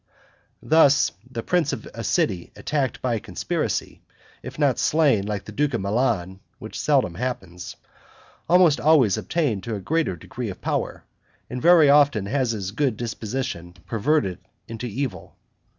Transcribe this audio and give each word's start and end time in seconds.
Thus 0.63 1.11
the 1.29 1.43
prince 1.43 1.71
of 1.73 1.87
a 1.93 2.03
city 2.03 2.51
attacked 2.55 3.03
by 3.03 3.13
a 3.13 3.19
conspiracy, 3.19 4.01
if 4.41 4.57
not 4.57 4.79
slain 4.79 5.27
like 5.27 5.45
the 5.45 5.51
duke 5.51 5.75
of 5.75 5.81
Milan 5.81 6.39
(which 6.57 6.79
seldom 6.79 7.13
happens), 7.13 7.75
almost 8.49 8.79
always 8.79 9.15
attains 9.15 9.61
to 9.65 9.75
a 9.75 9.79
greater 9.79 10.15
degree 10.15 10.49
of 10.49 10.59
power, 10.59 11.03
and 11.51 11.61
very 11.61 11.87
often 11.87 12.25
has 12.25 12.49
his 12.49 12.71
good 12.71 12.97
disposition 12.97 13.73
perverted 13.85 14.39
to 14.79 14.87
evil. 14.89 15.35